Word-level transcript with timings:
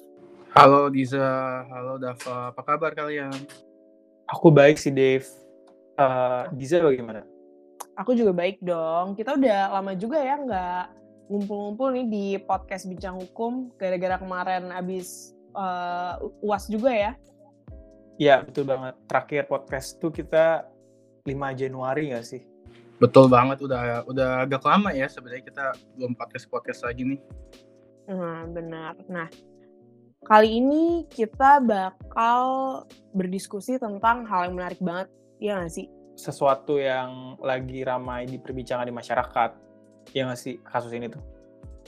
Halo 0.55 0.87
Diza, 0.87 1.27
halo 1.67 1.99
Dava, 1.99 2.55
apa 2.55 2.61
kabar 2.63 2.95
kalian? 2.95 3.35
Aku 4.31 4.47
baik 4.47 4.79
sih 4.79 4.95
Dave. 4.95 5.27
Uh, 5.99 6.47
Diza 6.55 6.79
bagaimana? 6.79 7.38
Aku 7.99 8.15
juga 8.15 8.31
baik 8.31 8.63
dong. 8.63 9.19
Kita 9.19 9.35
udah 9.35 9.75
lama 9.75 9.91
juga 9.91 10.23
ya 10.23 10.39
nggak 10.39 10.83
ngumpul-ngumpul 11.27 11.91
nih 11.91 12.05
di 12.07 12.25
podcast 12.39 12.87
Bincang 12.87 13.19
Hukum 13.19 13.75
gara-gara 13.75 14.15
kemarin 14.15 14.71
abis 14.71 15.35
uh, 15.51 16.15
UAS 16.39 16.71
juga 16.71 16.95
ya. 16.95 17.11
Iya, 18.15 18.47
betul 18.47 18.71
banget. 18.71 18.95
Terakhir 19.03 19.51
podcast 19.51 19.99
tuh 19.99 20.15
kita 20.15 20.71
5 21.27 21.59
Januari 21.59 22.15
nggak 22.15 22.23
sih? 22.23 22.41
Betul 23.03 23.27
banget, 23.27 23.63
udah 23.63 24.07
udah 24.07 24.47
agak 24.47 24.63
lama 24.63 24.95
ya 24.95 25.07
sebenarnya 25.11 25.43
kita 25.43 25.65
belum 25.99 26.15
podcast-podcast 26.15 26.87
lagi 26.87 27.03
nih. 27.03 27.19
Nah, 28.11 28.47
benar. 28.47 28.95
Nah, 29.11 29.27
kali 30.23 30.63
ini 30.63 31.03
kita 31.11 31.63
bakal 31.63 32.43
berdiskusi 33.11 33.75
tentang 33.75 34.23
hal 34.23 34.51
yang 34.51 34.55
menarik 34.55 34.79
banget, 34.79 35.07
ya 35.39 35.59
nggak 35.59 35.71
sih? 35.71 35.87
Sesuatu 36.19 36.75
yang 36.75 37.39
lagi 37.39 37.79
ramai 37.87 38.27
diperbincangkan 38.27 38.91
di 38.91 38.95
masyarakat 38.95 39.49
ya 40.11 40.27
nggak 40.27 40.39
sih 40.39 40.59
kasus 40.67 40.91
ini 40.91 41.07
tuh 41.07 41.23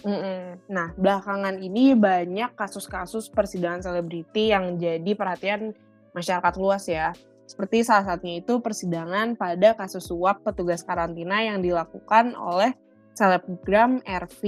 Mm-mm. 0.01 0.57
Nah, 0.65 0.97
belakangan 0.97 1.61
ini 1.61 1.93
banyak 1.93 2.57
kasus-kasus 2.57 3.29
persidangan 3.29 3.85
selebriti 3.85 4.49
yang 4.49 4.81
jadi 4.81 5.13
perhatian 5.13 5.77
masyarakat 6.17 6.53
luas 6.57 6.89
ya. 6.89 7.13
Seperti 7.45 7.85
salah 7.85 8.07
satunya 8.09 8.41
itu 8.41 8.57
persidangan 8.63 9.37
pada 9.37 9.77
kasus 9.77 10.09
suap 10.09 10.41
petugas 10.41 10.81
karantina 10.81 11.45
yang 11.45 11.61
dilakukan 11.61 12.33
oleh 12.33 12.73
selebgram 13.13 14.01
RV. 14.01 14.41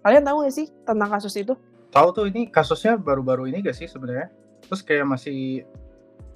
Kalian 0.00 0.24
tahu 0.24 0.46
gak 0.46 0.54
sih 0.54 0.70
tentang 0.86 1.10
kasus 1.10 1.34
itu? 1.36 1.52
Tahu 1.92 2.08
tuh 2.14 2.24
ini 2.30 2.48
kasusnya 2.48 2.96
baru-baru 2.96 3.50
ini 3.50 3.60
gak 3.66 3.76
sih 3.76 3.90
sebenarnya? 3.90 4.30
Terus 4.64 4.80
kayak 4.80 5.06
masih 5.10 5.66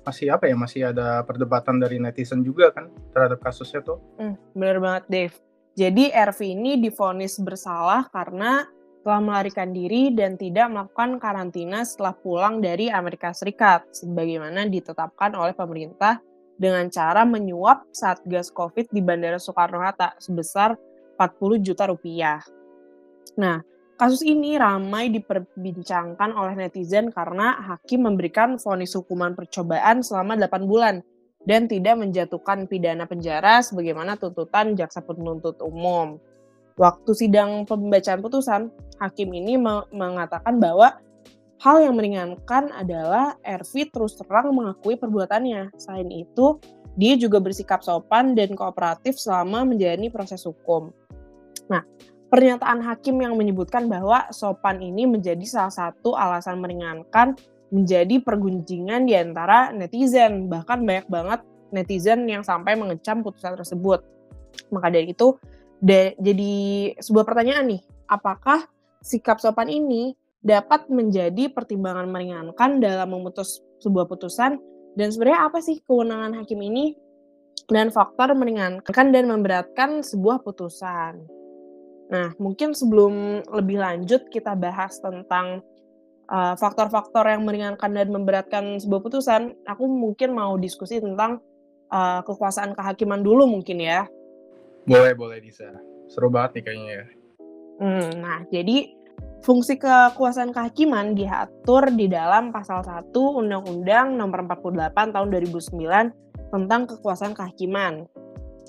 masih 0.01 0.33
apa 0.33 0.49
ya 0.49 0.57
masih 0.57 0.81
ada 0.91 1.21
perdebatan 1.29 1.77
dari 1.77 2.01
netizen 2.01 2.41
juga 2.41 2.73
kan 2.73 2.89
terhadap 3.13 3.39
kasusnya 3.45 3.85
tuh. 3.85 4.01
Hmm, 4.17 4.37
bener 4.57 4.79
banget 4.81 5.05
Dave. 5.09 5.37
Jadi 5.79 6.11
RV 6.11 6.41
ini 6.45 6.73
difonis 6.83 7.39
bersalah 7.41 8.11
karena 8.11 8.67
telah 9.01 9.21
melarikan 9.21 9.73
diri 9.73 10.13
dan 10.13 10.37
tidak 10.37 10.69
melakukan 10.69 11.17
karantina 11.17 11.87
setelah 11.89 12.13
pulang 12.13 12.61
dari 12.61 12.93
Amerika 12.93 13.33
Serikat, 13.33 13.89
sebagaimana 13.97 14.69
ditetapkan 14.69 15.33
oleh 15.33 15.57
pemerintah 15.57 16.21
dengan 16.61 16.93
cara 16.93 17.25
menyuap 17.25 17.89
saat 17.97 18.21
gas 18.29 18.53
COVID 18.53 18.93
di 18.93 19.01
Bandara 19.01 19.41
Soekarno-Hatta 19.41 20.21
sebesar 20.21 20.77
40 21.17 21.65
juta 21.65 21.89
rupiah. 21.89 22.45
Nah, 23.41 23.65
Kasus 24.01 24.25
ini 24.25 24.57
ramai 24.57 25.13
diperbincangkan 25.13 26.33
oleh 26.33 26.57
netizen 26.57 27.13
karena 27.13 27.53
hakim 27.69 28.09
memberikan 28.09 28.57
vonis 28.57 28.97
hukuman 28.97 29.37
percobaan 29.37 30.01
selama 30.01 30.41
8 30.41 30.65
bulan 30.65 31.05
dan 31.45 31.69
tidak 31.69 32.01
menjatuhkan 32.01 32.65
pidana 32.65 33.05
penjara 33.05 33.61
sebagaimana 33.61 34.17
tuntutan 34.17 34.73
jaksa 34.73 35.05
penuntut 35.05 35.61
umum. 35.61 36.17
Waktu 36.81 37.13
sidang 37.13 37.69
pembacaan 37.69 38.25
putusan, 38.25 38.73
hakim 39.05 39.37
ini 39.37 39.61
mengatakan 39.93 40.57
bahwa 40.57 40.97
hal 41.61 41.85
yang 41.85 41.93
meringankan 41.93 42.73
adalah 42.73 43.37
Ervi 43.45 43.85
terus 43.85 44.17
terang 44.17 44.49
mengakui 44.57 44.97
perbuatannya. 44.97 45.77
Selain 45.77 46.09
itu, 46.09 46.57
dia 46.97 47.21
juga 47.21 47.37
bersikap 47.37 47.85
sopan 47.85 48.33
dan 48.33 48.57
kooperatif 48.57 49.21
selama 49.21 49.69
menjalani 49.69 50.09
proses 50.09 50.41
hukum. 50.49 50.89
Nah, 51.69 51.85
Pernyataan 52.31 52.79
hakim 52.87 53.19
yang 53.19 53.35
menyebutkan 53.35 53.91
bahwa 53.91 54.31
sopan 54.31 54.79
ini 54.79 55.03
menjadi 55.03 55.43
salah 55.43 55.75
satu 55.75 56.15
alasan 56.15 56.63
meringankan 56.63 57.35
menjadi 57.75 58.23
pergunjingan 58.23 59.03
di 59.03 59.19
antara 59.19 59.75
netizen. 59.75 60.47
Bahkan 60.47 60.87
banyak 60.87 61.07
banget 61.11 61.41
netizen 61.75 62.31
yang 62.31 62.47
sampai 62.47 62.79
mengecam 62.79 63.27
putusan 63.27 63.59
tersebut. 63.59 64.07
Maka 64.71 64.95
dari 64.95 65.11
itu, 65.11 65.35
jadi 65.83 66.55
sebuah 67.03 67.27
pertanyaan 67.27 67.67
nih, 67.75 67.83
apakah 68.07 68.63
sikap 69.03 69.43
sopan 69.43 69.67
ini 69.67 70.15
dapat 70.39 70.87
menjadi 70.87 71.51
pertimbangan 71.51 72.07
meringankan 72.07 72.79
dalam 72.79 73.11
memutus 73.11 73.59
sebuah 73.83 74.07
putusan 74.07 74.55
dan 74.95 75.09
sebenarnya 75.11 75.51
apa 75.51 75.59
sih 75.59 75.83
kewenangan 75.83 76.39
hakim 76.39 76.63
ini 76.63 76.95
dan 77.67 77.91
faktor 77.91 78.39
meringankan 78.39 79.11
dan 79.11 79.27
memberatkan 79.27 80.07
sebuah 80.07 80.47
putusan. 80.47 81.40
Nah, 82.11 82.35
mungkin 82.43 82.75
sebelum 82.75 83.47
lebih 83.47 83.79
lanjut 83.79 84.27
kita 84.35 84.59
bahas 84.59 84.99
tentang 84.99 85.63
uh, 86.27 86.59
faktor-faktor 86.59 87.23
yang 87.31 87.47
meringankan 87.47 87.91
dan 87.95 88.11
memberatkan 88.11 88.83
sebuah 88.83 89.01
putusan, 89.07 89.55
aku 89.63 89.87
mungkin 89.87 90.35
mau 90.35 90.59
diskusi 90.59 90.99
tentang 90.99 91.39
uh, 91.95 92.21
kekuasaan 92.27 92.75
kehakiman 92.75 93.23
dulu 93.23 93.47
mungkin 93.47 93.79
ya. 93.79 94.11
Boleh, 94.91 95.15
boleh 95.15 95.39
Disa. 95.39 95.71
Seru 96.11 96.27
banget 96.35 96.59
nih 96.59 96.63
kayaknya 96.67 96.91
ya. 96.91 97.05
Hmm, 97.81 98.09
nah, 98.19 98.39
jadi 98.51 98.91
fungsi 99.47 99.79
kekuasaan 99.79 100.51
kehakiman 100.51 101.15
diatur 101.15 101.95
di 101.95 102.11
dalam 102.11 102.51
pasal 102.51 102.83
1 102.83 103.15
Undang-Undang 103.15 104.19
Nomor 104.19 104.51
48 104.51 105.15
Tahun 105.15 105.29
2009 105.31 106.51
tentang 106.51 106.81
kekuasaan 106.91 107.39
kehakiman 107.39 108.05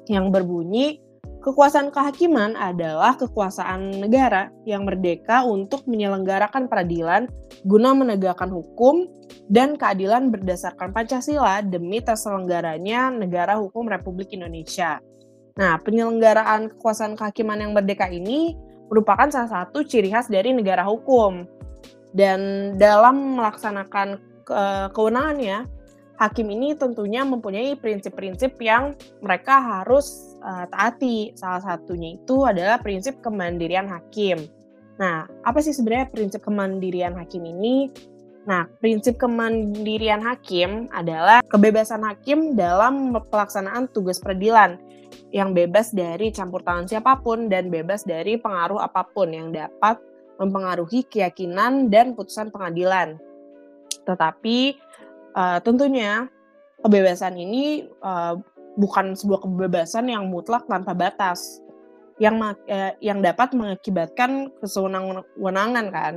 yang 0.06 0.30
berbunyi 0.30 1.02
Kekuasaan 1.42 1.90
kehakiman 1.90 2.54
adalah 2.54 3.18
kekuasaan 3.18 3.98
negara 3.98 4.54
yang 4.70 4.86
merdeka 4.86 5.42
untuk 5.42 5.90
menyelenggarakan 5.90 6.70
peradilan 6.70 7.26
guna 7.66 7.98
menegakkan 7.98 8.54
hukum 8.54 9.10
dan 9.50 9.74
keadilan 9.74 10.30
berdasarkan 10.30 10.94
Pancasila 10.94 11.66
demi 11.66 11.98
terselenggaranya 11.98 13.10
negara 13.10 13.58
hukum 13.58 13.90
Republik 13.90 14.30
Indonesia. 14.38 15.02
Nah, 15.58 15.82
penyelenggaraan 15.82 16.78
kekuasaan 16.78 17.18
kehakiman 17.18 17.58
yang 17.58 17.74
merdeka 17.74 18.06
ini 18.06 18.54
merupakan 18.94 19.26
salah 19.34 19.50
satu 19.50 19.82
ciri 19.82 20.14
khas 20.14 20.30
dari 20.30 20.54
negara 20.54 20.86
hukum. 20.86 21.42
Dan 22.14 22.74
dalam 22.78 23.42
melaksanakan 23.42 24.08
ke 24.46 24.64
kewenangannya, 24.94 25.66
hakim 26.22 26.54
ini 26.54 26.78
tentunya 26.78 27.26
mempunyai 27.26 27.74
prinsip-prinsip 27.82 28.62
yang 28.62 28.94
mereka 29.26 29.58
harus 29.58 30.31
uh, 30.42 30.66
taati. 30.68 31.32
Salah 31.38 31.62
satunya 31.62 32.18
itu 32.18 32.44
adalah 32.44 32.82
prinsip 32.82 33.22
kemandirian 33.22 33.88
hakim. 33.88 34.50
Nah, 35.00 35.26
apa 35.46 35.62
sih 35.64 35.74
sebenarnya 35.74 36.14
prinsip 36.14 36.46
kemandirian 36.46 37.18
hakim 37.18 37.42
ini? 37.48 37.90
Nah, 38.46 38.66
prinsip 38.82 39.22
kemandirian 39.22 40.22
hakim 40.26 40.90
adalah 40.90 41.46
kebebasan 41.46 42.02
hakim 42.02 42.58
dalam 42.58 43.14
pelaksanaan 43.14 43.90
tugas 43.94 44.18
peradilan 44.18 44.82
yang 45.30 45.54
bebas 45.54 45.94
dari 45.94 46.34
campur 46.34 46.66
tangan 46.66 46.90
siapa 46.90 47.22
pun 47.22 47.48
dan 47.48 47.70
bebas 47.70 48.04
dari 48.04 48.42
pengaruh 48.42 48.82
apa 48.82 49.06
pun 49.06 49.30
yang 49.32 49.54
dapat 49.54 50.02
mempengaruhi 50.42 51.06
keyakinan 51.06 51.94
dan 51.94 52.18
putusan 52.18 52.50
pengadilan. 52.50 53.22
Tetapi 54.10 54.58
uh, 55.38 55.62
tentunya 55.62 56.26
kebebasan 56.82 57.38
ini 57.38 57.86
uh, 58.02 58.42
bukan 58.80 59.18
sebuah 59.18 59.44
kebebasan 59.44 60.08
yang 60.08 60.28
mutlak 60.32 60.64
tanpa 60.68 60.96
batas 60.96 61.60
yang 62.22 62.38
uh, 62.38 62.94
yang 63.02 63.20
dapat 63.26 63.52
mengakibatkan 63.58 64.54
kesewenang-wenangan 64.62 65.86
kan. 65.90 66.14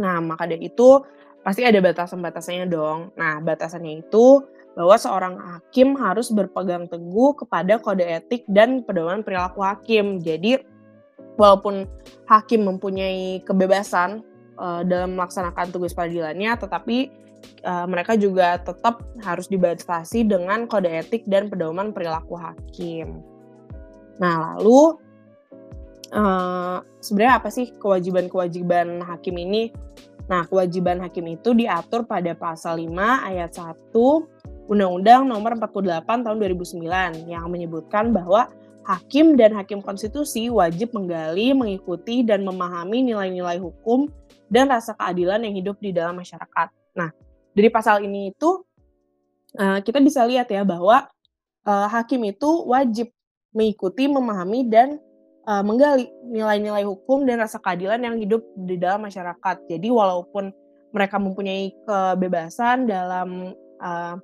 Nah, 0.00 0.24
maka 0.24 0.48
dari 0.48 0.72
itu 0.72 1.04
pasti 1.44 1.66
ada 1.66 1.76
batasan-batasannya 1.84 2.66
dong. 2.70 3.12
Nah, 3.18 3.42
batasannya 3.44 4.00
itu 4.00 4.40
bahwa 4.72 4.96
seorang 4.96 5.34
hakim 5.36 5.92
harus 6.00 6.32
berpegang 6.32 6.88
teguh 6.88 7.36
kepada 7.44 7.76
kode 7.76 8.08
etik 8.08 8.48
dan 8.48 8.80
pedoman 8.80 9.20
perilaku 9.20 9.60
hakim. 9.60 10.16
Jadi, 10.24 10.64
walaupun 11.36 11.84
hakim 12.24 12.64
mempunyai 12.64 13.44
kebebasan 13.44 14.24
uh, 14.56 14.80
dalam 14.80 15.12
melaksanakan 15.20 15.68
tugas 15.68 15.92
peradilannya, 15.92 16.56
tetapi 16.56 17.12
uh, 17.64 17.86
mereka 17.86 18.18
juga 18.18 18.58
tetap 18.60 19.02
harus 19.22 19.46
dibatasi 19.46 20.26
dengan 20.26 20.66
kode 20.66 20.88
etik 20.88 21.26
dan 21.26 21.48
pedoman 21.48 21.90
perilaku 21.90 22.38
hakim. 22.38 23.22
Nah, 24.18 24.56
lalu 24.56 24.98
uh, 26.14 26.78
sebenarnya 27.02 27.34
apa 27.42 27.48
sih 27.48 27.72
kewajiban-kewajiban 27.76 29.02
hakim 29.06 29.36
ini? 29.38 29.72
Nah, 30.30 30.46
kewajiban 30.46 31.02
hakim 31.02 31.26
itu 31.34 31.50
diatur 31.52 32.06
pada 32.06 32.32
pasal 32.38 32.78
5 32.78 33.28
ayat 33.28 33.50
1 33.58 33.92
Undang-Undang 34.70 35.26
Nomor 35.26 35.58
48 35.58 36.06
Tahun 36.06 36.36
2009 36.38 37.26
yang 37.26 37.44
menyebutkan 37.50 38.14
bahwa 38.14 38.46
hakim 38.86 39.34
dan 39.34 39.54
hakim 39.54 39.82
konstitusi 39.82 40.50
wajib 40.50 40.94
menggali, 40.94 41.54
mengikuti 41.54 42.22
dan 42.22 42.46
memahami 42.46 43.10
nilai-nilai 43.10 43.58
hukum 43.58 44.10
dan 44.50 44.70
rasa 44.70 44.94
keadilan 44.98 45.42
yang 45.42 45.54
hidup 45.54 45.76
di 45.82 45.90
dalam 45.94 46.18
masyarakat. 46.18 46.68
Nah, 46.98 47.10
dari 47.52 47.68
pasal 47.68 48.04
ini 48.04 48.32
itu 48.32 48.64
uh, 49.60 49.78
kita 49.84 50.00
bisa 50.00 50.24
lihat 50.24 50.48
ya 50.48 50.64
bahwa 50.64 51.08
uh, 51.68 51.88
hakim 51.92 52.24
itu 52.28 52.48
wajib 52.68 53.12
mengikuti, 53.52 54.08
memahami 54.08 54.66
dan 54.68 54.96
uh, 55.44 55.60
menggali 55.60 56.08
nilai-nilai 56.24 56.84
hukum 56.88 57.28
dan 57.28 57.44
rasa 57.44 57.60
keadilan 57.60 58.00
yang 58.00 58.16
hidup 58.16 58.42
di 58.56 58.80
dalam 58.80 59.04
masyarakat. 59.04 59.56
Jadi 59.68 59.88
walaupun 59.92 60.50
mereka 60.92 61.16
mempunyai 61.16 61.72
kebebasan 61.84 62.88
dalam 62.88 63.56
uh, 63.80 64.16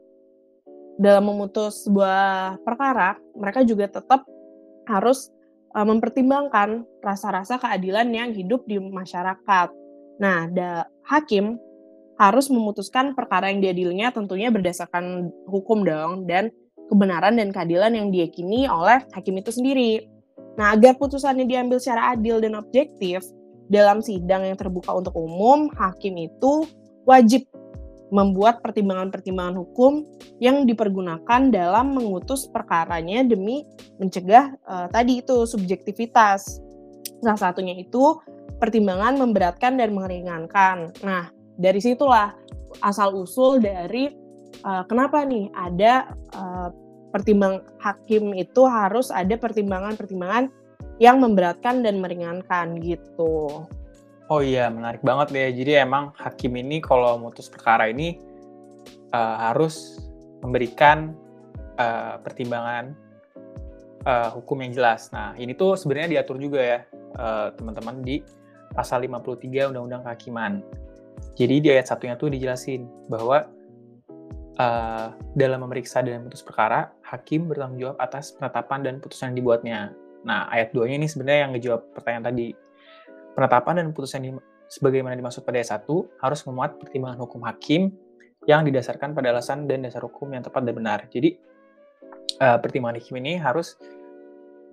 dalam 0.98 1.24
memutus 1.30 1.86
sebuah 1.86 2.58
perkara, 2.66 3.14
mereka 3.38 3.62
juga 3.62 3.86
tetap 3.86 4.26
harus 4.88 5.30
uh, 5.76 5.86
mempertimbangkan 5.86 6.82
rasa-rasa 7.04 7.60
keadilan 7.60 8.08
yang 8.10 8.30
hidup 8.34 8.64
di 8.66 8.80
masyarakat. 8.80 9.68
Nah, 10.18 10.50
da, 10.50 10.88
hakim 11.06 11.60
harus 12.18 12.50
memutuskan 12.50 13.14
perkara 13.14 13.48
yang 13.48 13.62
diadilinya 13.62 14.10
tentunya 14.10 14.50
berdasarkan 14.50 15.30
hukum 15.46 15.86
dong 15.86 16.26
dan 16.26 16.50
kebenaran 16.90 17.38
dan 17.38 17.54
keadilan 17.54 17.94
yang 17.94 18.08
diyakini 18.10 18.66
oleh 18.66 19.06
hakim 19.14 19.38
itu 19.38 19.54
sendiri. 19.54 20.02
Nah, 20.58 20.74
agar 20.74 20.98
putusannya 20.98 21.46
diambil 21.46 21.78
secara 21.78 22.18
adil 22.18 22.42
dan 22.42 22.58
objektif 22.58 23.22
dalam 23.70 24.02
sidang 24.02 24.42
yang 24.42 24.58
terbuka 24.58 24.90
untuk 24.90 25.14
umum, 25.14 25.70
hakim 25.78 26.18
itu 26.18 26.66
wajib 27.06 27.46
membuat 28.08 28.64
pertimbangan-pertimbangan 28.64 29.54
hukum 29.60 30.02
yang 30.40 30.64
dipergunakan 30.64 31.52
dalam 31.52 31.92
mengutus 31.92 32.48
perkaranya 32.48 33.20
demi 33.22 33.68
mencegah 34.00 34.56
uh, 34.64 34.88
tadi 34.88 35.20
itu 35.20 35.44
subjektivitas. 35.44 36.58
Salah 37.20 37.52
satunya 37.52 37.76
itu 37.76 38.16
pertimbangan 38.56 39.20
memberatkan 39.20 39.76
dan 39.76 39.92
meringankan. 39.92 40.90
Nah, 41.04 41.37
dari 41.58 41.82
situlah 41.82 42.32
asal 42.80 43.18
usul 43.18 43.58
dari 43.58 44.14
uh, 44.62 44.86
kenapa 44.86 45.26
nih 45.26 45.50
ada 45.52 46.14
uh, 46.38 46.70
pertimbang 47.10 47.64
hakim 47.82 48.30
itu 48.36 48.62
harus 48.68 49.10
ada 49.10 49.34
pertimbangan-pertimbangan 49.34 50.52
yang 51.02 51.18
memberatkan 51.18 51.82
dan 51.82 51.98
meringankan 51.98 52.78
gitu. 52.78 53.66
Oh 54.28 54.44
iya, 54.44 54.68
menarik 54.68 55.00
banget 55.00 55.32
deh. 55.32 55.50
Jadi 55.56 55.72
emang 55.80 56.12
hakim 56.20 56.52
ini 56.60 56.84
kalau 56.84 57.16
memutus 57.16 57.48
perkara 57.48 57.88
ini 57.88 58.20
uh, 59.16 59.36
harus 59.50 60.04
memberikan 60.44 61.16
uh, 61.80 62.20
pertimbangan 62.20 62.92
uh, 64.04 64.28
hukum 64.36 64.60
yang 64.60 64.76
jelas. 64.76 65.08
Nah, 65.16 65.32
ini 65.40 65.56
tuh 65.56 65.80
sebenarnya 65.80 66.20
diatur 66.20 66.36
juga 66.36 66.60
ya, 66.60 66.80
teman-teman, 67.56 67.96
uh, 67.98 68.04
di 68.04 68.20
pasal 68.76 69.00
53 69.08 69.72
Undang-Undang 69.72 70.02
Kehakiman. 70.04 70.52
Jadi 71.38 71.62
di 71.62 71.68
ayat 71.70 71.86
satunya 71.86 72.18
tuh 72.18 72.34
dijelasin 72.34 72.82
bahwa 73.06 73.46
uh, 74.58 75.14
dalam 75.38 75.62
memeriksa 75.62 76.02
dan 76.02 76.26
memutus 76.26 76.42
perkara, 76.42 76.90
hakim 77.06 77.46
bertanggung 77.46 77.78
jawab 77.78 77.96
atas 78.02 78.34
penetapan 78.34 78.82
dan 78.82 78.94
putusan 78.98 79.32
yang 79.32 79.36
dibuatnya. 79.38 79.78
Nah, 80.26 80.50
ayat 80.50 80.74
2-nya 80.74 80.98
ini 80.98 81.06
sebenarnya 81.06 81.40
yang 81.46 81.52
ngejawab 81.54 81.94
pertanyaan 81.94 82.34
tadi. 82.34 82.48
Penetapan 83.38 83.74
dan 83.78 83.86
putusan 83.94 84.20
di, 84.26 84.30
sebagaimana 84.66 85.14
dimaksud 85.14 85.46
pada 85.46 85.62
ayat 85.62 85.78
1 85.86 86.26
harus 86.26 86.40
memuat 86.42 86.70
pertimbangan 86.82 87.22
hukum 87.22 87.46
hakim 87.46 87.94
yang 88.50 88.66
didasarkan 88.66 89.14
pada 89.14 89.30
alasan 89.30 89.70
dan 89.70 89.86
dasar 89.86 90.02
hukum 90.02 90.34
yang 90.34 90.42
tepat 90.42 90.66
dan 90.66 90.74
benar. 90.74 91.06
Jadi, 91.06 91.38
uh, 92.42 92.58
pertimbangan 92.58 92.98
hakim 92.98 93.14
ini 93.22 93.38
harus 93.38 93.78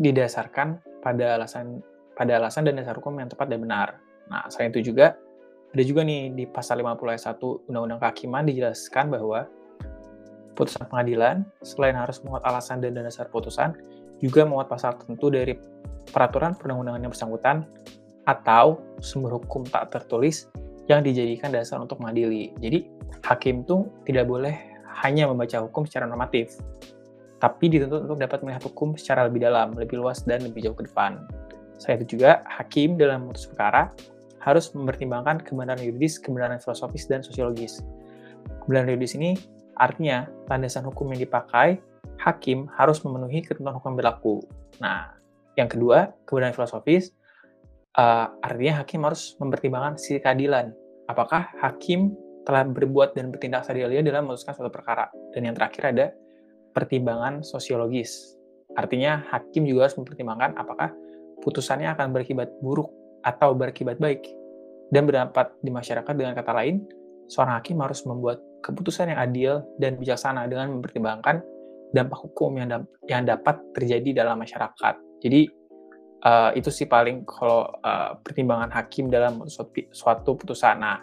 didasarkan 0.02 0.82
pada 1.06 1.38
alasan 1.38 1.80
pada 2.18 2.42
alasan 2.42 2.66
dan 2.66 2.80
dasar 2.80 2.98
hukum 2.98 3.14
yang 3.22 3.30
tepat 3.30 3.54
dan 3.54 3.62
benar. 3.62 4.02
Nah, 4.32 4.50
selain 4.50 4.74
itu 4.74 4.90
juga 4.90 5.14
ada 5.76 5.84
juga 5.84 6.08
nih 6.08 6.32
di 6.32 6.48
pasal 6.48 6.80
50 6.80 7.04
ayat 7.04 7.36
1 7.36 7.68
Undang-Undang 7.68 8.00
Kehakiman 8.00 8.48
dijelaskan 8.48 9.12
bahwa 9.12 9.44
putusan 10.56 10.88
pengadilan 10.88 11.44
selain 11.68 12.00
harus 12.00 12.24
memuat 12.24 12.48
alasan 12.48 12.80
dan 12.80 12.96
dasar 12.96 13.28
putusan, 13.28 13.76
juga 14.24 14.48
memuat 14.48 14.72
pasal 14.72 14.96
tertentu 14.96 15.28
dari 15.28 15.60
peraturan 16.16 16.56
perundang-undangan 16.56 17.02
yang 17.04 17.12
bersangkutan 17.12 17.68
atau 18.24 18.80
sumber 19.04 19.36
hukum 19.36 19.68
tak 19.68 19.92
tertulis 19.92 20.48
yang 20.88 21.04
dijadikan 21.04 21.52
dasar 21.52 21.84
untuk 21.84 22.00
mengadili. 22.00 22.56
Jadi, 22.64 22.88
hakim 23.28 23.68
tuh 23.68 23.92
tidak 24.08 24.32
boleh 24.32 24.56
hanya 25.04 25.28
membaca 25.28 25.60
hukum 25.60 25.84
secara 25.84 26.08
normatif, 26.08 26.56
tapi 27.44 27.68
dituntut 27.68 28.08
untuk 28.08 28.16
dapat 28.24 28.48
melihat 28.48 28.64
hukum 28.64 28.96
secara 28.96 29.28
lebih 29.28 29.44
dalam, 29.44 29.76
lebih 29.76 30.00
luas, 30.00 30.24
dan 30.24 30.40
lebih 30.40 30.72
jauh 30.72 30.78
ke 30.80 30.88
depan. 30.88 31.20
Selain 31.76 32.00
itu 32.00 32.16
juga, 32.16 32.48
hakim 32.48 32.96
dalam 32.96 33.28
memutus 33.28 33.44
perkara 33.52 33.92
harus 34.46 34.70
mempertimbangkan 34.78 35.42
kebenaran 35.42 35.82
yuridis, 35.82 36.22
kebenaran 36.22 36.62
filosofis, 36.62 37.10
dan 37.10 37.26
sosiologis. 37.26 37.82
Kebenaran 38.64 38.94
yuridis 38.94 39.18
ini 39.18 39.34
artinya 39.82 40.30
landasan 40.48 40.86
hukum 40.86 41.10
yang 41.12 41.26
dipakai, 41.26 41.82
hakim 42.22 42.70
harus 42.78 43.02
memenuhi 43.02 43.42
ketentuan 43.42 43.76
hukum 43.76 43.98
berlaku. 43.98 44.46
Nah, 44.78 45.18
yang 45.58 45.66
kedua, 45.66 46.14
kebenaran 46.30 46.54
filosofis, 46.54 47.10
uh, 47.98 48.30
artinya 48.46 48.86
hakim 48.86 49.02
harus 49.02 49.34
mempertimbangkan 49.42 49.98
sisi 49.98 50.22
keadilan. 50.22 50.72
Apakah 51.10 51.50
hakim 51.60 52.14
telah 52.46 52.62
berbuat 52.62 53.18
dan 53.18 53.34
bertindak 53.34 53.66
seadil-adilnya 53.66 54.14
dalam 54.14 54.30
memutuskan 54.30 54.54
suatu 54.54 54.70
perkara. 54.70 55.10
Dan 55.34 55.50
yang 55.50 55.58
terakhir 55.58 55.92
ada 55.92 56.06
pertimbangan 56.78 57.42
sosiologis. 57.42 58.38
Artinya 58.78 59.26
hakim 59.34 59.66
juga 59.66 59.90
harus 59.90 59.98
mempertimbangkan 59.98 60.54
apakah 60.56 60.94
putusannya 61.42 61.90
akan 61.98 62.14
berakibat 62.14 62.54
buruk 62.62 62.94
atau 63.26 63.58
berakibat 63.58 63.98
baik 63.98 64.22
dan 64.94 65.10
berdampak 65.10 65.58
di 65.66 65.74
masyarakat 65.74 66.14
dengan 66.14 66.38
kata 66.38 66.54
lain, 66.54 66.86
seorang 67.26 67.58
hakim 67.58 67.82
harus 67.82 68.06
membuat 68.06 68.38
keputusan 68.62 69.14
yang 69.14 69.20
adil 69.20 69.52
dan 69.82 69.98
bijaksana 69.98 70.46
dengan 70.46 70.78
mempertimbangkan 70.78 71.42
dampak 71.94 72.20
hukum 72.22 72.58
yang 72.58 72.68
da 72.70 72.78
yang 73.10 73.26
dapat 73.26 73.62
terjadi 73.74 74.26
dalam 74.26 74.38
masyarakat. 74.42 74.96
Jadi 75.22 75.42
uh, 76.26 76.52
itu 76.54 76.70
sih 76.70 76.86
paling 76.86 77.26
kalau 77.26 77.66
uh, 77.82 78.18
pertimbangan 78.22 78.70
hakim 78.74 79.10
dalam 79.10 79.42
suatu, 79.94 80.38
putusan. 80.38 80.82
Nah, 80.82 81.02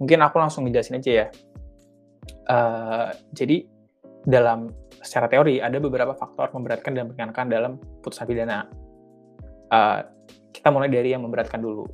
mungkin 0.00 0.20
aku 0.24 0.36
langsung 0.40 0.68
menjelaskan 0.68 1.00
aja 1.00 1.12
ya. 1.12 1.26
Uh, 2.46 3.08
jadi 3.32 3.66
dalam 4.22 4.70
secara 5.02 5.26
teori 5.26 5.58
ada 5.58 5.82
beberapa 5.82 6.14
faktor 6.14 6.54
memberatkan 6.54 6.94
dan 6.94 7.10
meringankan 7.10 7.46
dalam 7.48 7.72
putusan 8.02 8.26
pidana. 8.28 8.66
Uh, 9.72 10.04
kita 10.62 10.70
mulai 10.70 10.86
dari 10.86 11.10
yang 11.10 11.26
memberatkan 11.26 11.58
dulu. 11.58 11.90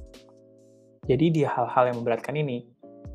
Jadi 1.09 1.33
di 1.33 1.41
hal-hal 1.41 1.89
yang 1.89 2.05
memberatkan 2.05 2.37
ini, 2.37 2.69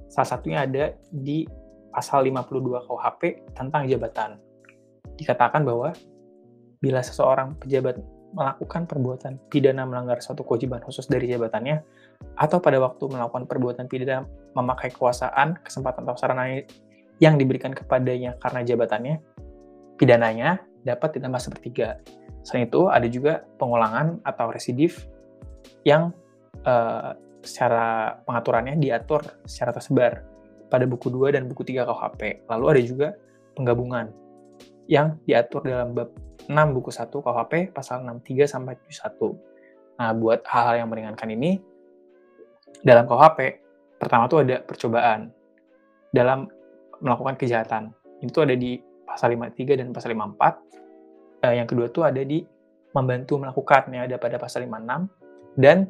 salah 0.09 0.33
satunya 0.33 0.65
ada 0.65 0.97
di 1.13 1.45
pasal 1.93 2.25
52 2.25 2.89
KUHP 2.89 3.53
tentang 3.53 3.85
jabatan. 3.85 4.41
Dikatakan 5.13 5.61
bahwa 5.61 5.93
bila 6.81 7.05
seseorang 7.05 7.53
pejabat 7.61 8.01
melakukan 8.33 8.89
perbuatan 8.89 9.37
pidana 9.53 9.85
melanggar 9.85 10.25
suatu 10.25 10.41
kewajiban 10.41 10.81
khusus 10.81 11.05
dari 11.05 11.29
jabatannya, 11.29 11.85
atau 12.33 12.57
pada 12.57 12.81
waktu 12.81 13.05
melakukan 13.13 13.45
perbuatan 13.45 13.85
pidana 13.85 14.25
memakai 14.57 14.89
kekuasaan, 14.89 15.61
kesempatan 15.61 16.01
atau 16.01 16.17
sarana 16.17 16.65
yang 17.21 17.37
diberikan 17.37 17.77
kepadanya 17.77 18.41
karena 18.41 18.65
jabatannya, 18.65 19.21
pidananya 20.01 20.65
dapat 20.81 21.21
ditambah 21.21 21.37
sepertiga. 21.37 22.01
Selain 22.41 22.65
itu, 22.65 22.89
ada 22.89 23.05
juga 23.05 23.45
pengulangan 23.61 24.17
atau 24.25 24.49
residif 24.49 25.12
yang 25.83 26.15
uh, 26.63 27.15
secara 27.43 28.17
pengaturannya 28.23 28.79
diatur 28.79 29.21
secara 29.43 29.75
tersebar 29.75 30.23
pada 30.71 30.87
buku 30.87 31.11
2 31.11 31.35
dan 31.35 31.45
buku 31.45 31.67
3 31.67 31.85
KUHP. 31.85 32.21
Lalu 32.49 32.65
ada 32.65 32.81
juga 32.81 33.07
penggabungan 33.53 34.09
yang 34.89 35.19
diatur 35.27 35.63
dalam 35.67 35.93
bab 35.93 36.09
6 36.47 36.75
buku 36.75 36.89
1 36.89 37.11
KUHP 37.11 37.53
pasal 37.75 38.03
63 38.07 38.47
sampai 38.47 38.73
71. 38.89 39.99
Nah, 39.99 40.11
buat 40.17 40.41
hal-hal 40.49 40.83
yang 40.83 40.89
meringankan 40.89 41.29
ini 41.29 41.61
dalam 42.81 43.05
KUHP 43.05 43.39
pertama 44.01 44.27
tuh 44.27 44.43
ada 44.43 44.59
percobaan 44.59 45.31
dalam 46.11 46.49
melakukan 46.99 47.35
kejahatan. 47.39 47.93
Itu 48.23 48.43
ada 48.43 48.55
di 48.55 48.79
pasal 49.03 49.35
53 49.35 49.79
dan 49.79 49.93
pasal 49.93 50.15
54. 50.15 50.59
Eh, 51.43 51.53
yang 51.59 51.67
kedua 51.67 51.91
tuh 51.91 52.07
ada 52.07 52.23
di 52.23 52.41
membantu 52.95 53.41
melakukan 53.41 53.89
ya 53.89 54.05
ada 54.05 54.15
pada 54.21 54.37
pasal 54.37 54.63
56 54.69 55.22
dan 55.55 55.89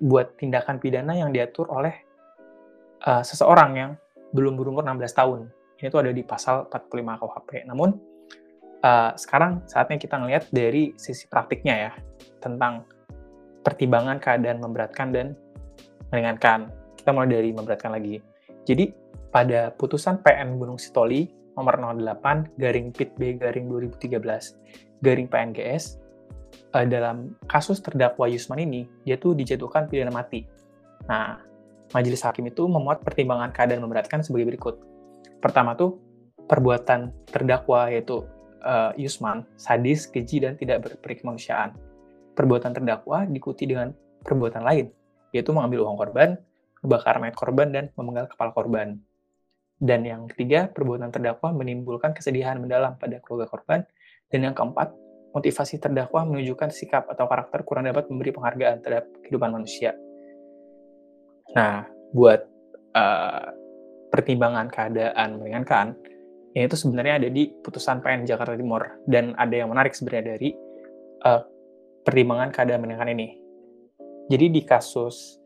buat 0.00 0.38
tindakan 0.40 0.80
pidana 0.80 1.12
yang 1.12 1.30
diatur 1.30 1.68
oleh 1.68 1.92
uh, 3.04 3.20
seseorang 3.20 3.70
yang 3.76 3.90
belum 4.32 4.56
berumur 4.56 4.86
16 4.86 5.12
tahun. 5.12 5.40
Ini 5.80 5.88
tuh 5.92 6.00
ada 6.04 6.12
di 6.12 6.22
pasal 6.24 6.68
45 6.68 7.20
KUHP. 7.20 7.50
Namun 7.68 7.90
uh, 8.84 9.12
sekarang 9.16 9.64
saatnya 9.68 10.00
kita 10.00 10.16
ngelihat 10.16 10.48
dari 10.52 10.96
sisi 10.96 11.28
praktiknya 11.28 11.74
ya 11.88 11.92
tentang 12.40 12.84
pertimbangan 13.60 14.16
keadaan 14.16 14.60
memberatkan 14.60 15.12
dan 15.12 15.26
meringankan. 16.08 16.72
Kita 16.96 17.12
mulai 17.12 17.32
dari 17.32 17.50
memberatkan 17.52 17.92
lagi. 17.92 18.20
Jadi 18.64 18.92
pada 19.32 19.72
putusan 19.72 20.20
PN 20.20 20.56
Gunung 20.56 20.76
Sitoli 20.76 21.28
nomor 21.56 21.76
08 21.76 22.56
garing 22.56 22.88
PIT 22.94 23.10
B 23.20 23.36
garing 23.36 23.66
2013 23.68 24.16
garing 25.04 25.28
PNGS 25.28 26.00
uh, 26.74 26.86
dalam 26.86 27.34
kasus 27.46 27.82
terdakwa 27.82 28.30
Yusman 28.30 28.62
ini 28.62 28.86
dia 29.02 29.18
tuh 29.18 29.34
dijatuhkan 29.34 29.90
pidana 29.90 30.14
mati. 30.14 30.46
Nah, 31.06 31.42
majelis 31.90 32.22
hakim 32.22 32.46
itu 32.46 32.66
memuat 32.66 33.02
pertimbangan 33.02 33.50
keadaan 33.50 33.82
memberatkan 33.82 34.22
sebagai 34.22 34.54
berikut. 34.54 34.78
Pertama 35.42 35.74
tuh 35.74 35.98
perbuatan 36.46 37.30
terdakwa 37.30 37.90
yaitu 37.90 38.22
uh, 38.62 38.92
Yusman 38.94 39.46
sadis, 39.58 40.06
keji 40.06 40.42
dan 40.44 40.54
tidak 40.54 40.86
berperi 40.86 41.18
kemanusiaan. 41.18 41.74
Perbuatan 42.34 42.72
terdakwa 42.72 43.26
diikuti 43.26 43.66
dengan 43.66 43.92
perbuatan 44.22 44.62
lain, 44.62 44.86
yaitu 45.34 45.50
mengambil 45.50 45.84
uang 45.88 45.98
korban, 45.98 46.38
membakar 46.80 47.20
mayat 47.20 47.36
korban 47.36 47.68
dan 47.74 47.84
memenggal 47.98 48.30
kepala 48.30 48.54
korban. 48.54 49.00
Dan 49.80 50.04
yang 50.04 50.28
ketiga, 50.28 50.68
perbuatan 50.68 51.08
terdakwa 51.08 51.56
menimbulkan 51.56 52.12
kesedihan 52.12 52.60
mendalam 52.60 53.00
pada 53.00 53.16
keluarga 53.24 53.48
korban. 53.48 53.80
Dan 54.28 54.44
yang 54.44 54.52
keempat, 54.52 54.92
motivasi 55.30 55.78
terdakwa 55.78 56.26
menunjukkan 56.26 56.70
sikap 56.74 57.06
atau 57.06 57.26
karakter 57.30 57.62
kurang 57.62 57.86
dapat 57.86 58.10
memberi 58.10 58.34
penghargaan 58.34 58.82
terhadap 58.82 59.06
kehidupan 59.22 59.50
manusia. 59.54 59.94
Nah, 61.54 61.86
buat 62.14 62.46
uh, 62.94 63.46
pertimbangan 64.10 64.66
keadaan 64.70 65.38
meringankan, 65.38 65.94
ini 66.54 66.66
itu 66.66 66.74
sebenarnya 66.74 67.22
ada 67.22 67.28
di 67.30 67.46
putusan 67.62 68.02
PN 68.02 68.26
Jakarta 68.26 68.58
Timur 68.58 68.82
dan 69.06 69.38
ada 69.38 69.54
yang 69.54 69.70
menarik 69.70 69.94
sebenarnya 69.94 70.34
dari 70.34 70.50
uh, 71.22 71.42
pertimbangan 72.02 72.50
keadaan 72.50 72.82
meringankan 72.82 73.14
ini. 73.14 73.28
Jadi 74.30 74.46
di 74.50 74.62
kasus 74.66 75.38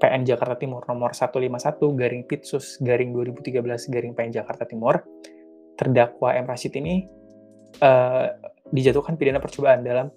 PN 0.00 0.24
Jakarta 0.24 0.56
Timur 0.56 0.80
nomor 0.88 1.12
151 1.12 1.76
garing 1.92 2.24
Pitsus 2.24 2.80
garing 2.80 3.12
2013 3.12 3.92
garing 3.92 4.12
PN 4.16 4.32
Jakarta 4.32 4.64
Timur, 4.64 5.04
terdakwa 5.76 6.32
M. 6.32 6.48
Rashid 6.48 6.72
ini 6.80 7.04
uh, 7.84 8.32
dijatuhkan 8.70 9.18
pidana 9.18 9.42
percobaan 9.42 9.82
dalam 9.82 10.10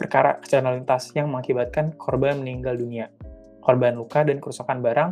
perkara 0.00 0.40
kecelakaan 0.40 0.80
lintas 0.80 1.12
yang 1.12 1.28
mengakibatkan 1.28 1.92
korban 2.00 2.40
meninggal 2.40 2.78
dunia, 2.78 3.12
korban 3.60 3.98
luka 3.98 4.24
dan 4.24 4.40
kerusakan 4.40 4.80
barang 4.80 5.10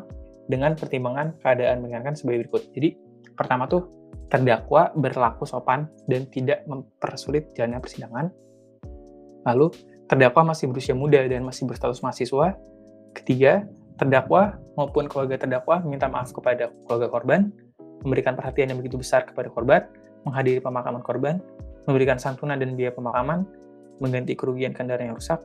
dengan 0.48 0.72
pertimbangan 0.72 1.36
keadaan 1.44 1.84
meringankan 1.84 2.16
sebagai 2.16 2.48
berikut. 2.48 2.72
Jadi 2.72 2.88
pertama 3.36 3.68
tuh 3.68 3.84
terdakwa 4.32 4.92
berlaku 4.96 5.44
sopan 5.44 5.88
dan 6.08 6.24
tidak 6.32 6.64
mempersulit 6.64 7.52
jalannya 7.52 7.80
persidangan. 7.84 8.26
Lalu 9.44 9.66
terdakwa 10.08 10.56
masih 10.56 10.72
berusia 10.72 10.96
muda 10.96 11.20
dan 11.28 11.44
masih 11.44 11.68
berstatus 11.68 12.00
mahasiswa. 12.00 12.56
Ketiga, 13.12 13.68
terdakwa 14.00 14.56
maupun 14.76 15.04
keluarga 15.08 15.36
terdakwa 15.36 15.84
meminta 15.84 16.08
maaf 16.08 16.32
kepada 16.32 16.72
keluarga 16.88 17.08
korban, 17.12 17.52
memberikan 18.04 18.36
perhatian 18.36 18.72
yang 18.72 18.78
begitu 18.80 19.00
besar 19.00 19.28
kepada 19.28 19.52
korban, 19.52 19.84
menghadiri 20.24 20.60
pemakaman 20.64 21.04
korban, 21.04 21.40
memberikan 21.88 22.20
santunan 22.20 22.60
dan 22.60 22.76
biaya 22.76 22.92
pemakaman, 22.92 23.48
mengganti 23.98 24.36
kerugian 24.36 24.76
kendaraan 24.76 25.10
yang 25.10 25.16
rusak, 25.16 25.40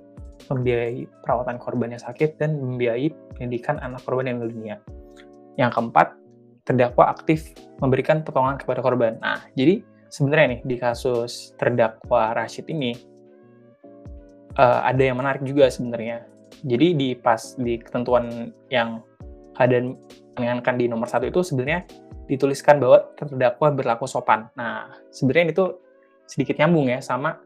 membiayai 0.52 1.08
perawatan 1.24 1.56
korban 1.56 1.96
yang 1.96 2.04
sakit, 2.04 2.36
dan 2.36 2.60
membiayai 2.60 3.10
pendidikan 3.40 3.80
anak 3.80 4.04
korban 4.04 4.28
yang 4.28 4.44
dunia. 4.44 4.76
Yang 5.56 5.72
keempat, 5.80 6.08
terdakwa 6.68 7.16
aktif 7.16 7.56
memberikan 7.80 8.22
potongan 8.28 8.60
kepada 8.60 8.84
korban. 8.84 9.20
Nah, 9.24 9.40
jadi 9.56 9.84
sebenarnya 10.12 10.60
nih 10.60 10.62
di 10.68 10.76
kasus 10.78 11.56
terdakwa 11.56 12.36
Rashid 12.36 12.68
ini 12.70 12.94
uh, 14.60 14.86
ada 14.86 15.02
yang 15.02 15.18
menarik 15.20 15.42
juga 15.44 15.68
sebenarnya 15.68 16.24
jadi 16.64 16.96
di 16.96 17.10
pas 17.18 17.58
di 17.60 17.82
ketentuan 17.82 18.54
yang 18.72 19.04
keadaan 19.58 20.00
mengingatkan 20.40 20.76
di 20.80 20.86
nomor 20.88 21.10
satu 21.10 21.28
itu 21.28 21.44
sebenarnya 21.44 21.84
dituliskan 22.30 22.80
bahwa 22.80 23.04
terdakwa 23.20 23.68
berlaku 23.76 24.08
sopan. 24.08 24.48
Nah, 24.56 24.96
sebenarnya 25.12 25.52
itu 25.52 25.66
sedikit 26.28 26.58
nyambung 26.60 26.90
ya 26.90 27.00
sama 27.04 27.40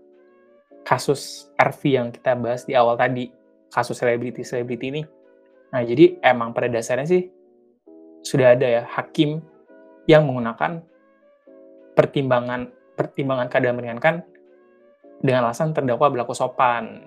kasus 0.88 1.52
RV 1.60 1.82
yang 1.92 2.08
kita 2.16 2.32
bahas 2.40 2.64
di 2.64 2.72
awal 2.72 2.96
tadi, 2.96 3.28
kasus 3.68 4.00
selebriti-selebriti 4.00 4.86
ini. 4.88 5.04
Nah, 5.76 5.84
jadi 5.84 6.16
emang 6.24 6.56
pada 6.56 6.72
dasarnya 6.72 7.04
sih 7.04 7.28
sudah 8.24 8.56
ada 8.56 8.64
ya 8.64 8.84
hakim 8.88 9.44
yang 10.08 10.24
menggunakan 10.24 10.80
pertimbangan 11.92 12.72
pertimbangan 12.96 13.52
keadaan 13.52 13.76
meringankan 13.76 14.16
dengan 15.20 15.52
alasan 15.52 15.76
terdakwa 15.76 16.08
berlaku 16.08 16.32
sopan. 16.32 17.04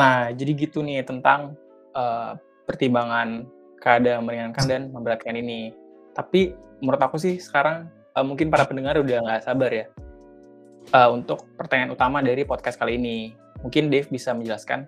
Nah, 0.00 0.32
jadi 0.32 0.56
gitu 0.56 0.80
nih 0.80 1.04
tentang 1.04 1.52
uh, 1.92 2.32
pertimbangan 2.64 3.44
keadaan 3.76 4.24
meringankan 4.24 4.64
dan 4.64 4.82
memberatkan 4.88 5.36
ini. 5.36 5.76
Tapi 6.16 6.56
menurut 6.80 7.00
aku 7.04 7.20
sih 7.20 7.36
sekarang 7.36 7.92
uh, 8.16 8.24
mungkin 8.24 8.48
para 8.48 8.64
pendengar 8.64 8.96
udah 8.96 9.20
nggak 9.20 9.44
sabar 9.44 9.68
ya 9.68 9.86
uh, 10.92 11.10
untuk 11.12 11.44
pertanyaan 11.56 11.92
utama 11.92 12.24
dari 12.24 12.44
podcast 12.44 12.78
kali 12.80 12.96
ini. 12.96 13.34
Mungkin 13.60 13.90
Dave 13.90 14.08
bisa 14.08 14.30
menjelaskan. 14.32 14.86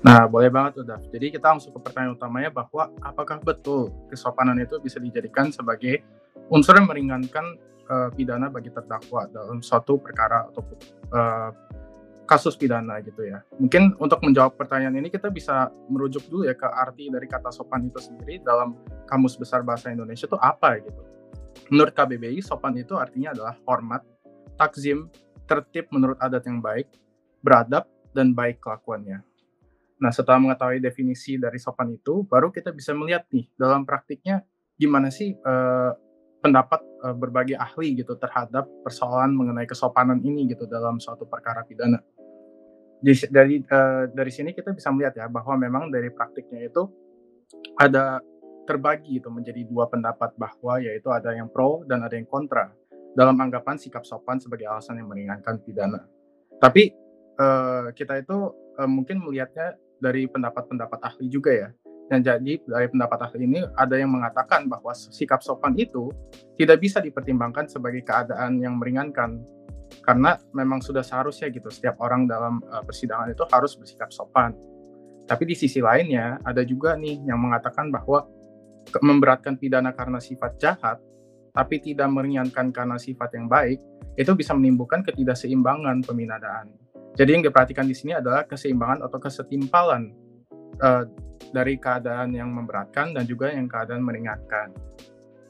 Nah, 0.00 0.24
boleh 0.28 0.48
banget 0.48 0.80
udah. 0.80 1.00
Jadi 1.12 1.36
kita 1.36 1.52
langsung 1.52 1.76
ke 1.76 1.80
pertanyaan 1.80 2.16
utamanya 2.16 2.48
bahwa 2.48 2.88
apakah 3.04 3.36
betul 3.40 3.92
kesopanan 4.08 4.56
itu 4.60 4.80
bisa 4.80 4.96
dijadikan 4.96 5.52
sebagai 5.52 6.00
unsur 6.48 6.76
yang 6.76 6.88
meringankan 6.88 7.60
uh, 7.88 8.08
pidana 8.08 8.48
bagi 8.48 8.72
terdakwa 8.72 9.28
dalam 9.28 9.60
suatu 9.60 10.00
perkara 10.00 10.48
atau 10.48 10.64
uh, 11.12 11.52
kasus 12.24 12.56
pidana 12.56 13.02
gitu 13.04 13.28
ya. 13.28 13.44
Mungkin 13.60 13.98
untuk 14.00 14.24
menjawab 14.24 14.56
pertanyaan 14.56 14.96
ini 15.02 15.12
kita 15.12 15.28
bisa 15.28 15.68
merujuk 15.90 16.24
dulu 16.32 16.48
ya 16.48 16.56
ke 16.56 16.64
arti 16.64 17.12
dari 17.12 17.26
kata 17.28 17.52
sopan 17.52 17.90
itu 17.90 18.00
sendiri 18.00 18.40
dalam 18.40 18.78
Kamus 19.04 19.36
Besar 19.36 19.66
Bahasa 19.66 19.92
Indonesia 19.92 20.24
itu 20.24 20.38
apa 20.40 20.80
gitu. 20.80 21.02
Menurut 21.68 21.92
KBBI, 21.92 22.40
sopan 22.40 22.78
itu 22.78 22.94
artinya 22.96 23.34
adalah 23.34 23.54
hormat, 23.66 24.02
takzim, 24.60 25.08
tertib 25.48 25.88
menurut 25.88 26.20
adat 26.20 26.44
yang 26.44 26.60
baik, 26.60 26.92
beradab, 27.40 27.88
dan 28.12 28.36
baik 28.36 28.60
kelakuannya. 28.60 29.24
Nah, 30.00 30.12
setelah 30.12 30.36
mengetahui 30.36 30.84
definisi 30.84 31.40
dari 31.40 31.56
sopan 31.56 31.96
itu, 31.96 32.28
baru 32.28 32.52
kita 32.52 32.76
bisa 32.76 32.92
melihat 32.92 33.24
nih 33.32 33.48
dalam 33.56 33.88
praktiknya 33.88 34.44
gimana 34.76 35.08
sih 35.08 35.32
eh, 35.32 35.90
pendapat 36.40 36.80
eh, 37.04 37.16
berbagai 37.16 37.56
ahli 37.56 38.00
gitu 38.00 38.16
terhadap 38.20 38.68
persoalan 38.84 39.32
mengenai 39.32 39.68
kesopanan 39.68 40.20
ini 40.20 40.48
gitu 40.52 40.68
dalam 40.68 41.00
suatu 41.00 41.24
perkara 41.28 41.64
pidana 41.64 42.00
dari 43.32 43.64
uh, 43.64 44.04
dari 44.12 44.32
sini 44.32 44.52
kita 44.52 44.76
bisa 44.76 44.92
melihat 44.92 45.16
ya 45.16 45.26
bahwa 45.32 45.56
memang 45.56 45.88
dari 45.88 46.12
praktiknya 46.12 46.68
itu 46.68 46.84
ada 47.80 48.20
terbagi 48.68 49.18
itu 49.18 49.32
menjadi 49.32 49.64
dua 49.64 49.88
pendapat 49.88 50.36
bahwa 50.36 50.78
yaitu 50.78 51.08
ada 51.08 51.32
yang 51.32 51.48
pro 51.48 51.82
dan 51.88 52.04
ada 52.04 52.12
yang 52.14 52.28
kontra 52.28 52.70
dalam 53.14 53.36
anggapan 53.38 53.76
sikap 53.76 54.06
sopan 54.06 54.38
sebagai 54.38 54.70
alasan 54.70 54.98
yang 55.02 55.10
meringankan 55.10 55.58
pidana. 55.62 56.06
Tapi 56.60 56.94
uh, 57.40 57.90
kita 57.96 58.22
itu 58.22 58.54
uh, 58.78 58.88
mungkin 58.90 59.22
melihatnya 59.24 59.74
dari 59.98 60.28
pendapat-pendapat 60.30 60.98
ahli 61.02 61.26
juga 61.28 61.52
ya. 61.52 61.68
Dan 62.10 62.26
jadi 62.26 62.58
dari 62.66 62.86
pendapat 62.90 63.30
ahli 63.30 63.46
ini 63.46 63.62
ada 63.78 63.94
yang 63.94 64.10
mengatakan 64.10 64.66
bahwa 64.66 64.90
sikap 64.94 65.46
sopan 65.46 65.78
itu 65.78 66.10
tidak 66.58 66.82
bisa 66.82 66.98
dipertimbangkan 66.98 67.70
sebagai 67.70 68.02
keadaan 68.02 68.58
yang 68.58 68.74
meringankan 68.82 69.38
karena 70.02 70.38
memang 70.54 70.82
sudah 70.82 71.02
seharusnya 71.02 71.50
gitu 71.50 71.70
setiap 71.70 71.98
orang 72.02 72.26
dalam 72.26 72.62
uh, 72.66 72.82
persidangan 72.82 73.30
itu 73.30 73.46
harus 73.50 73.78
bersikap 73.78 74.10
sopan. 74.10 74.54
Tapi 75.26 75.46
di 75.46 75.54
sisi 75.54 75.78
lainnya 75.78 76.42
ada 76.42 76.66
juga 76.66 76.98
nih 76.98 77.22
yang 77.30 77.38
mengatakan 77.38 77.94
bahwa 77.94 78.26
memberatkan 78.98 79.54
pidana 79.54 79.94
karena 79.94 80.18
sifat 80.18 80.58
jahat 80.58 80.98
tapi 81.50 81.82
tidak 81.82 82.08
meringankan 82.10 82.70
karena 82.70 82.96
sifat 82.96 83.34
yang 83.34 83.46
baik 83.50 83.78
itu 84.18 84.32
bisa 84.34 84.52
menimbulkan 84.54 85.02
ketidakseimbangan 85.06 86.02
peminadaan. 86.04 86.70
Jadi 87.18 87.30
yang 87.36 87.42
diperhatikan 87.42 87.86
di 87.86 87.94
sini 87.96 88.14
adalah 88.14 88.46
keseimbangan 88.46 89.06
atau 89.06 89.18
kesetimpalan 89.18 90.14
uh, 90.78 91.04
dari 91.50 91.76
keadaan 91.76 92.32
yang 92.36 92.52
memberatkan 92.54 93.16
dan 93.16 93.26
juga 93.26 93.50
yang 93.50 93.66
keadaan 93.66 94.04
meringankan. 94.04 94.70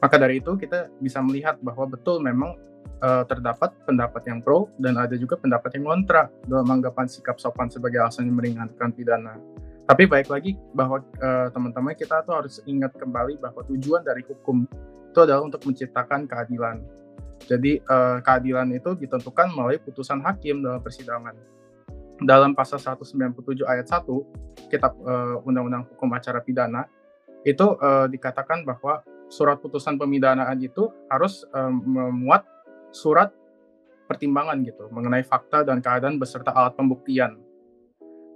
Maka 0.01 0.15
dari 0.17 0.41
itu 0.41 0.57
kita 0.57 0.89
bisa 0.97 1.21
melihat 1.21 1.61
bahwa 1.61 1.85
betul 1.85 2.17
memang 2.17 2.57
uh, 3.05 3.23
terdapat 3.29 3.69
pendapat 3.85 4.25
yang 4.25 4.41
pro 4.41 4.69
dan 4.81 4.97
ada 4.97 5.13
juga 5.13 5.37
pendapat 5.37 5.77
yang 5.77 5.85
kontra 5.85 6.29
dalam 6.49 6.65
anggapan 6.69 7.05
sikap 7.05 7.37
sopan 7.37 7.69
sebagai 7.69 8.01
alasan 8.01 8.29
yang 8.29 8.37
meringankan 8.41 8.89
pidana. 8.89 9.37
Tapi 9.85 10.07
baik 10.07 10.31
lagi 10.31 10.55
bahwa 10.71 11.03
uh, 11.19 11.47
teman-teman 11.51 11.93
kita 11.93 12.23
tuh 12.23 12.33
harus 12.33 12.63
ingat 12.65 12.95
kembali 12.95 13.37
bahwa 13.37 13.61
tujuan 13.67 14.01
dari 14.01 14.23
hukum 14.25 14.63
itu 15.11 15.19
adalah 15.19 15.43
untuk 15.43 15.67
menciptakan 15.67 16.23
keadilan. 16.25 16.79
Jadi 17.43 17.83
uh, 17.83 18.23
keadilan 18.23 18.71
itu 18.71 18.95
ditentukan 18.95 19.51
melalui 19.51 19.81
putusan 19.83 20.23
hakim 20.23 20.63
dalam 20.63 20.79
persidangan 20.79 21.35
dalam 22.21 22.53
pasal 22.53 22.77
197 22.77 23.65
ayat 23.65 23.89
1 23.89 24.05
kitab 24.69 24.93
uh, 25.01 25.41
Undang-Undang 25.41 25.89
Hukum 25.93 26.09
Acara 26.13 26.39
Pidana 26.39 26.85
itu 27.41 27.65
uh, 27.81 28.05
dikatakan 28.05 28.61
bahwa 28.61 29.01
surat 29.25 29.57
putusan 29.57 29.97
pemidanaan 29.97 30.53
itu 30.61 30.93
harus 31.09 31.41
um, 31.49 31.81
memuat 31.81 32.45
surat 32.93 33.33
pertimbangan 34.05 34.61
gitu 34.61 34.85
mengenai 34.93 35.25
fakta 35.25 35.65
dan 35.65 35.81
keadaan 35.81 36.21
beserta 36.21 36.53
alat 36.53 36.77
pembuktian. 36.77 37.41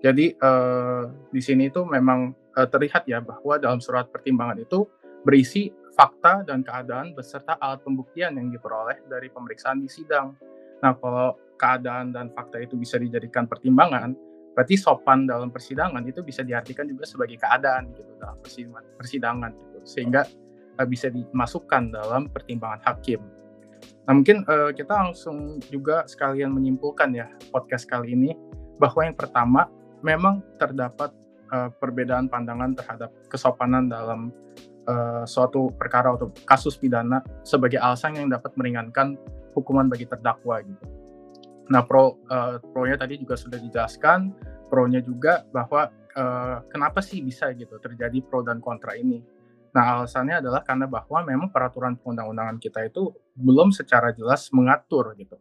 Jadi 0.01 0.33
uh, 0.41 1.11
di 1.29 1.41
sini 1.43 1.69
itu 1.69 1.85
memang 1.85 2.33
uh, 2.57 2.67
terlihat 2.67 3.05
ya 3.05 3.21
bahwa 3.21 3.61
dalam 3.61 3.77
surat 3.77 4.09
pertimbangan 4.09 4.57
itu 4.65 4.89
berisi 5.21 5.69
fakta 5.95 6.43
dan 6.43 6.61
keadaan 6.61 7.15
beserta 7.15 7.55
alat 7.63 7.79
pembuktian 7.81 8.35
yang 8.35 8.51
diperoleh 8.51 8.99
dari 9.07 9.31
pemeriksaan 9.31 9.79
di 9.79 9.87
sidang. 9.87 10.35
Nah, 10.83 10.91
kalau 10.99 11.39
keadaan 11.55 12.11
dan 12.11 12.27
fakta 12.35 12.59
itu 12.59 12.75
bisa 12.75 12.99
dijadikan 12.99 13.47
pertimbangan, 13.47 14.11
berarti 14.55 14.75
sopan 14.79 15.27
dalam 15.27 15.51
persidangan 15.51 16.03
itu 16.07 16.23
bisa 16.23 16.43
diartikan 16.43 16.87
juga 16.87 17.03
sebagai 17.03 17.35
keadaan 17.39 17.91
gitu 17.95 18.11
dalam 18.19 18.39
persidangan 18.95 19.51
gitu 19.51 19.79
sehingga 19.83 20.23
uh, 20.79 20.87
bisa 20.87 21.11
dimasukkan 21.11 21.91
dalam 21.91 22.31
pertimbangan 22.31 22.79
hakim. 22.87 23.19
Nah 24.07 24.13
mungkin 24.15 24.47
uh, 24.47 24.71
kita 24.71 24.95
langsung 24.95 25.59
juga 25.67 26.07
sekalian 26.07 26.55
menyimpulkan 26.55 27.11
ya 27.11 27.27
podcast 27.51 27.83
kali 27.87 28.15
ini 28.15 28.31
bahwa 28.79 29.03
yang 29.03 29.17
pertama 29.19 29.67
memang 29.99 30.39
terdapat 30.55 31.11
uh, 31.51 31.67
perbedaan 31.75 32.31
pandangan 32.31 32.79
terhadap 32.79 33.11
kesopanan 33.27 33.91
dalam 33.91 34.31
uh, 34.85 35.23
suatu 35.27 35.73
perkara 35.75 36.15
atau 36.15 36.31
kasus 36.45 36.77
pidana 36.77 37.21
sebagai 37.41 37.81
alasan 37.81 38.17
yang 38.17 38.29
dapat 38.31 38.53
meringankan 38.57 39.17
hukuman 39.53 39.89
bagi 39.89 40.05
terdakwa 40.07 40.61
gitu. 40.63 40.85
Nah, 41.69 41.81
pro 41.81 42.21
uh, 42.29 42.61
pro-nya 42.61 42.95
tadi 42.95 43.17
juga 43.17 43.33
sudah 43.33 43.57
dijelaskan, 43.57 44.33
pro-nya 44.69 45.01
juga 45.01 45.45
bahwa 45.49 45.89
uh, 46.13 46.61
kenapa 46.69 47.01
sih 47.01 47.25
bisa 47.25 47.49
gitu 47.57 47.81
terjadi 47.81 48.21
pro 48.21 48.45
dan 48.45 48.61
kontra 48.61 48.93
ini. 48.93 49.21
Nah, 49.75 49.99
alasannya 49.99 50.39
adalah 50.39 50.63
karena 50.63 50.87
bahwa 50.87 51.19
memang 51.27 51.49
peraturan 51.51 51.99
perundang-undangan 51.99 52.61
kita 52.63 52.87
itu 52.87 53.11
belum 53.35 53.75
secara 53.75 54.15
jelas 54.15 54.47
mengatur 54.55 55.11
gitu 55.19 55.35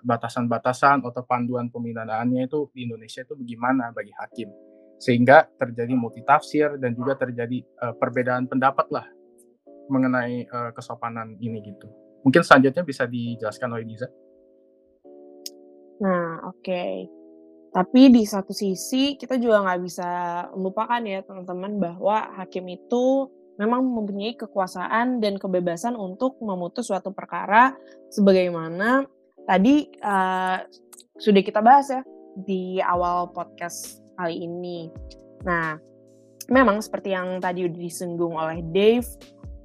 batasan-batasan 0.00 1.04
uh, 1.04 1.12
atau 1.12 1.20
panduan 1.20 1.68
pemidanaannya 1.68 2.48
itu 2.48 2.72
di 2.72 2.88
Indonesia 2.88 3.20
itu 3.20 3.36
bagaimana 3.36 3.92
bagi 3.92 4.08
hakim 4.16 4.48
sehingga 5.00 5.48
terjadi 5.56 5.96
multitafsir 5.96 6.76
dan 6.76 6.92
juga 6.92 7.16
terjadi 7.16 7.64
uh, 7.80 7.96
perbedaan 7.96 8.44
pendapat 8.44 8.86
lah 8.92 9.08
mengenai 9.88 10.44
uh, 10.52 10.70
kesopanan 10.76 11.40
ini 11.40 11.64
gitu. 11.64 11.88
Mungkin 12.20 12.44
selanjutnya 12.44 12.84
bisa 12.84 13.08
dijelaskan 13.08 13.72
oleh 13.72 13.84
Giza. 13.88 14.08
Nah, 16.04 16.52
oke. 16.52 16.84
Tapi 17.70 18.02
di 18.12 18.22
satu 18.28 18.52
sisi 18.52 19.16
kita 19.16 19.40
juga 19.40 19.64
nggak 19.64 19.80
bisa 19.80 20.10
melupakan 20.52 21.00
ya 21.00 21.24
teman-teman 21.24 21.80
bahwa 21.80 22.34
hakim 22.36 22.66
itu 22.68 23.30
memang 23.56 23.84
mempunyai 23.84 24.34
kekuasaan 24.34 25.22
dan 25.22 25.38
kebebasan 25.38 25.94
untuk 25.94 26.40
memutus 26.42 26.88
suatu 26.88 27.12
perkara 27.12 27.76
sebagaimana 28.10 29.06
tadi 29.44 29.86
uh, 30.02 30.64
sudah 31.20 31.42
kita 31.44 31.60
bahas 31.60 31.92
ya 31.92 32.02
di 32.34 32.80
awal 32.80 33.30
podcast 33.30 33.99
kali 34.20 34.44
ini. 34.44 34.92
Nah, 35.48 35.80
memang 36.52 36.84
seperti 36.84 37.16
yang 37.16 37.40
tadi 37.40 37.64
disinggung 37.72 38.36
oleh 38.36 38.60
Dave, 38.68 39.08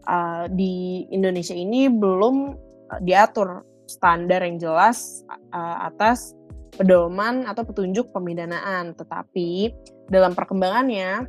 uh, 0.08 0.48
di 0.48 1.04
Indonesia 1.12 1.52
ini 1.52 1.92
belum 1.92 2.56
uh, 2.96 3.00
diatur 3.04 3.68
standar 3.86 4.42
yang 4.42 4.58
jelas 4.58 5.28
uh, 5.52 5.92
atas 5.92 6.34
pedoman 6.80 7.44
atau 7.44 7.68
petunjuk 7.68 8.16
pemidanaan. 8.16 8.96
Tetapi 8.96 9.76
dalam 10.08 10.32
perkembangannya 10.32 11.28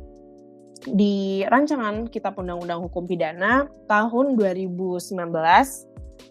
di 0.85 1.41
rancangan 1.49 2.05
Kitab 2.07 2.37
Undang-Undang 2.37 2.85
Hukum 2.87 3.09
Pidana 3.09 3.65
tahun 3.89 4.37
2019 4.37 5.17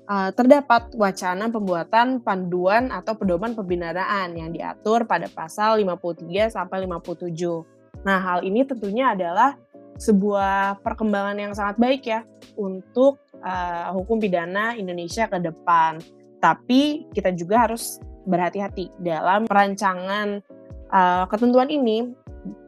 uh, 0.07 0.31
terdapat 0.35 0.92
wacana 0.94 1.51
pembuatan 1.51 2.22
panduan 2.22 2.90
atau 2.90 3.14
pedoman 3.14 3.53
pemidanaan 3.55 4.35
yang 4.35 4.51
diatur 4.51 5.05
pada 5.05 5.27
pasal 5.31 5.81
53 5.83 6.53
sampai 6.55 6.87
57. 6.87 8.07
Nah, 8.07 8.18
hal 8.22 8.46
ini 8.46 8.62
tentunya 8.62 9.12
adalah 9.12 9.59
sebuah 9.96 10.85
perkembangan 10.85 11.37
yang 11.40 11.53
sangat 11.57 11.77
baik 11.81 12.03
ya 12.05 12.20
untuk 12.55 13.18
uh, 13.40 13.90
hukum 13.96 14.20
pidana 14.20 14.77
Indonesia 14.77 15.25
ke 15.27 15.40
depan. 15.40 15.99
Tapi 16.38 17.09
kita 17.16 17.33
juga 17.33 17.66
harus 17.66 17.99
berhati-hati 18.29 18.92
dalam 19.01 19.49
perancangan 19.49 20.44
uh, 20.92 21.25
ketentuan 21.31 21.72
ini 21.72 22.12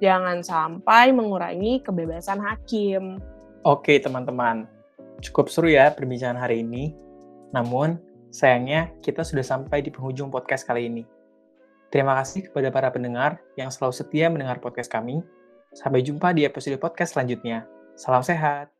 jangan 0.02 0.42
sampai 0.42 1.14
mengurangi 1.14 1.84
kebebasan 1.84 2.42
hakim. 2.42 3.22
Oke 3.66 4.00
teman-teman, 4.00 4.66
cukup 5.20 5.50
seru 5.52 5.70
ya 5.70 5.92
perbincangan 5.92 6.38
hari 6.38 6.64
ini. 6.64 7.07
Namun 7.52 7.98
sayangnya 8.28 8.92
kita 9.00 9.24
sudah 9.24 9.44
sampai 9.44 9.80
di 9.80 9.88
penghujung 9.88 10.28
podcast 10.28 10.68
kali 10.68 10.88
ini. 10.88 11.02
Terima 11.88 12.20
kasih 12.20 12.52
kepada 12.52 12.68
para 12.68 12.88
pendengar 12.92 13.40
yang 13.56 13.72
selalu 13.72 13.96
setia 13.96 14.28
mendengar 14.28 14.60
podcast 14.60 14.92
kami. 14.92 15.24
Sampai 15.72 16.04
jumpa 16.04 16.36
di 16.36 16.44
episode 16.44 16.76
podcast 16.76 17.16
selanjutnya. 17.16 17.64
Salam 17.96 18.20
sehat. 18.20 18.77